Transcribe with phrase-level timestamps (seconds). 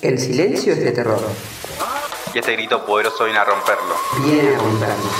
[0.00, 1.20] El silencio es de terror.
[2.32, 3.96] Y este grito poderoso viene a romperlo.
[4.24, 5.10] Viene a romperlo.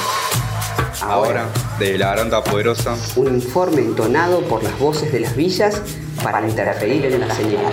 [1.03, 1.49] Ahora,
[1.81, 5.83] de la garganta poderosa, Un informe entonado por las voces de las villas
[6.23, 7.73] para interferir en la señal.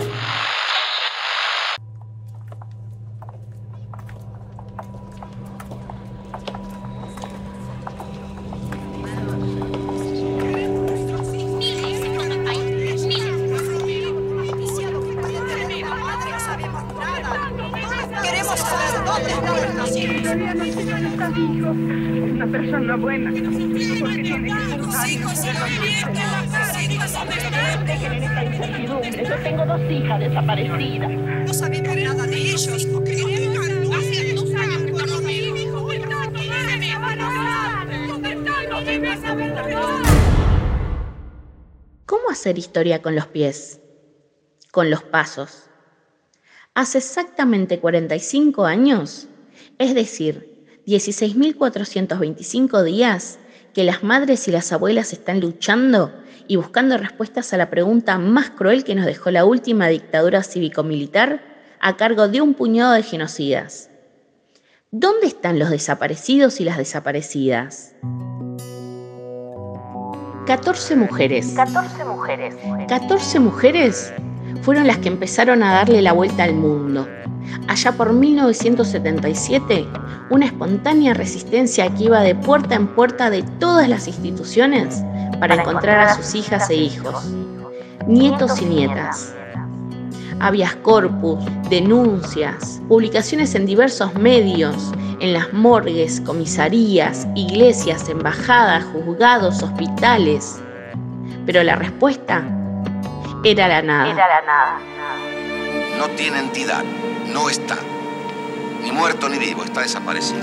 [20.37, 21.77] Nuestros hijos.
[21.77, 23.31] Una persona buena.
[23.31, 25.51] Porque tiene que ser Tus hijos se.
[29.27, 31.11] Yo tengo dos hijas desaparecidas.
[31.47, 32.67] No sabemos nada de ellos.
[32.67, 35.15] Hace dos años que.
[42.05, 43.81] ¿Cómo hacer historia con los pies?
[44.71, 45.69] Con los pasos.
[46.73, 49.29] Hace exactamente 45 años,
[49.77, 53.39] es decir, 16.425 días,
[53.73, 56.13] que las madres y las abuelas están luchando
[56.47, 61.43] y buscando respuestas a la pregunta más cruel que nos dejó la última dictadura cívico-militar
[61.79, 63.89] a cargo de un puñado de genocidas.
[64.91, 67.95] ¿Dónde están los desaparecidos y las desaparecidas?
[70.45, 71.53] 14 mujeres.
[71.55, 72.55] 14 mujeres.
[72.87, 74.13] 14 mujeres
[74.65, 77.07] fueron las que empezaron a darle la vuelta al mundo.
[77.67, 79.85] Allá por 1977,
[80.31, 85.03] una espontánea resistencia que iba de puerta en puerta de todas las instituciones
[85.39, 87.31] para encontrar a sus hijas e hijos,
[88.07, 89.35] nietos y nietas.
[90.39, 100.59] Habeas corpus, denuncias, publicaciones en diversos medios, en las morgues, comisarías, iglesias, embajadas, juzgados, hospitales.
[101.45, 102.43] Pero la respuesta
[103.51, 104.79] era la nada.
[105.99, 106.83] No tiene entidad,
[107.31, 107.77] no está.
[108.81, 110.41] Ni muerto ni vivo, está desaparecido.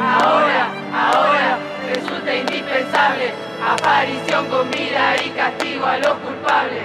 [0.00, 1.58] Ahora, ahora,
[1.92, 3.32] resulta indispensable
[3.66, 6.84] aparición con vida y castigo a los culpables.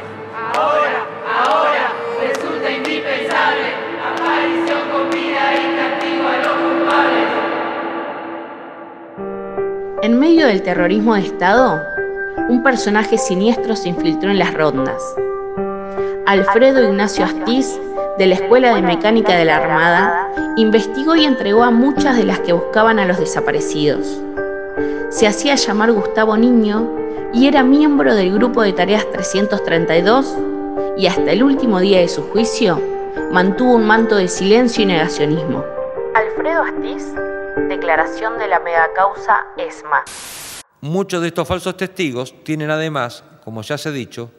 [0.56, 1.06] Ahora,
[1.46, 3.76] ahora, resulta indispensable
[4.16, 7.28] aparición con vida y castigo a los culpables.
[10.02, 11.80] En medio del terrorismo de Estado,
[12.50, 15.00] un personaje siniestro se infiltró en las rondas.
[16.26, 17.80] Alfredo Ignacio Astiz,
[18.18, 22.40] de la Escuela de Mecánica de la Armada, investigó y entregó a muchas de las
[22.40, 24.22] que buscaban a los desaparecidos.
[25.10, 26.90] Se hacía llamar Gustavo Niño
[27.34, 30.38] y era miembro del grupo de tareas 332
[30.98, 32.80] y hasta el último día de su juicio
[33.32, 35.64] mantuvo un manto de silencio y negacionismo.
[36.14, 37.14] Alfredo Astiz,
[37.68, 40.04] declaración de la megacausa ESMA.
[40.82, 44.32] Muchos de estos falsos testigos tienen además, como ya se ha dicho,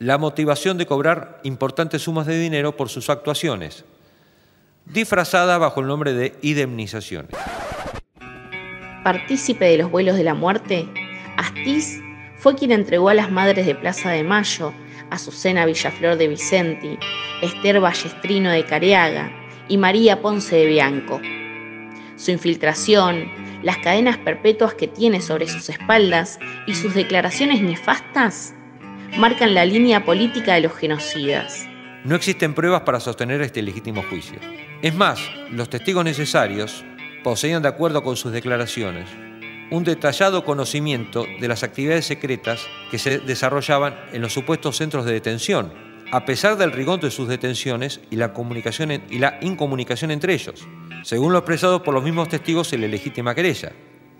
[0.00, 3.84] la motivación de cobrar importantes sumas de dinero por sus actuaciones,
[4.86, 7.30] disfrazada bajo el nombre de indemnizaciones.
[9.04, 10.88] Partícipe de los vuelos de la muerte,
[11.36, 12.00] Astiz
[12.38, 14.72] fue quien entregó a las madres de Plaza de Mayo,
[15.10, 16.98] Azucena Villaflor de Vicenti,
[17.42, 19.30] Esther Ballestrino de Careaga
[19.68, 21.20] y María Ponce de Bianco.
[22.16, 23.30] Su infiltración,
[23.62, 28.54] las cadenas perpetuas que tiene sobre sus espaldas y sus declaraciones nefastas
[29.18, 31.66] marcan la línea política de los genocidas.
[32.04, 34.38] No existen pruebas para sostener este legítimo juicio.
[34.82, 36.84] Es más, los testigos necesarios
[37.22, 39.08] poseían, de acuerdo con sus declaraciones,
[39.70, 45.12] un detallado conocimiento de las actividades secretas que se desarrollaban en los supuestos centros de
[45.12, 45.72] detención,
[46.10, 50.66] a pesar del rigor de sus detenciones y la, comunicación y la incomunicación entre ellos,
[51.04, 53.72] según lo expresado por los mismos testigos en la legítima querella.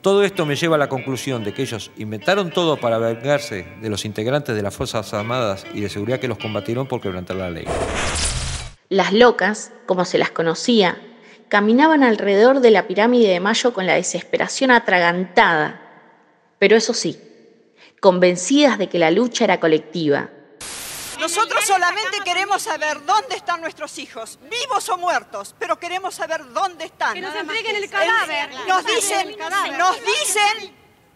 [0.02, 3.90] Todo esto me lleva a la conclusión de que ellos inventaron todo para vengarse de
[3.90, 7.50] los integrantes de las Fuerzas Armadas y de seguridad que los combatieron por quebrantar la
[7.50, 7.66] ley.
[8.88, 10.98] Las locas, como se las conocía,
[11.48, 15.82] caminaban alrededor de la pirámide de Mayo con la desesperación atragantada,
[16.58, 17.20] pero eso sí,
[18.00, 20.30] convencidas de que la lucha era colectiva.
[21.20, 26.86] Nosotros solamente queremos saber dónde están nuestros hijos, vivos o muertos, pero queremos saber dónde
[26.86, 27.15] están.
[27.15, 28.50] Que nos entreguen el cadáver.
[28.66, 29.78] Nos El dicen, cadáver.
[29.78, 30.79] nos dicen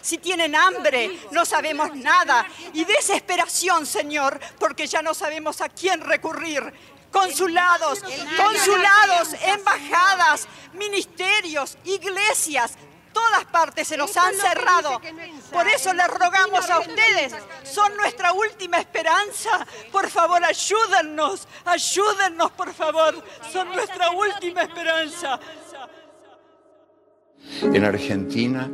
[0.00, 2.46] si tienen hambre, no sabemos nada.
[2.72, 6.72] Y desesperación, Señor, porque ya no sabemos a quién recurrir.
[7.10, 8.00] consulados,
[8.36, 12.74] consulados, embajadas, ministerios, iglesias,
[13.12, 15.00] todas partes se nos han cerrado.
[15.52, 17.34] Por eso les rogamos a ustedes,
[17.64, 19.66] son nuestra última esperanza.
[19.90, 23.22] Por favor, ayúdennos, ayúdennos, por favor.
[23.52, 25.40] Son nuestra última esperanza.
[27.62, 28.70] En Argentina,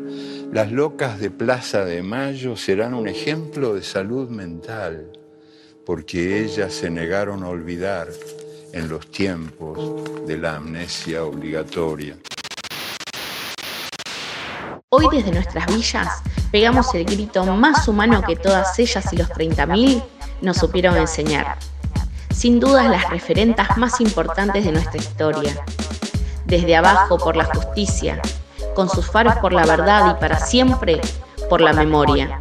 [0.53, 5.11] las locas de Plaza de Mayo serán un ejemplo de salud mental,
[5.85, 8.09] porque ellas se negaron a olvidar
[8.73, 12.17] en los tiempos de la amnesia obligatoria.
[14.89, 16.09] Hoy desde nuestras villas
[16.53, 20.03] pegamos el grito más humano que todas ellas y los 30.000
[20.43, 21.59] nos supieron enseñar.
[22.33, 25.57] Sin dudas las referentas más importantes de nuestra historia.
[26.45, 28.21] Desde abajo por la justicia,
[28.77, 31.01] con sus faros por la verdad y para siempre
[31.49, 32.39] por la memoria.